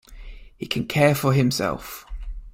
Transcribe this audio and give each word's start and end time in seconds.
He 0.57 0.65
can 0.65 0.87
care 0.87 1.13
for 1.13 1.31
himself. 1.31 2.07